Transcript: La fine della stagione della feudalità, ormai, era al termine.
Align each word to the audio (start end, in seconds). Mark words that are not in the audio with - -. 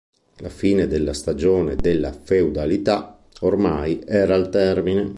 La 0.37 0.49
fine 0.49 0.87
della 0.87 1.13
stagione 1.13 1.75
della 1.75 2.11
feudalità, 2.11 3.19
ormai, 3.41 4.01
era 4.03 4.33
al 4.33 4.49
termine. 4.49 5.09